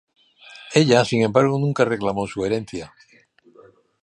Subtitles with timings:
[0.73, 2.91] Ella, sin embargo, nunca reclamó su herencia.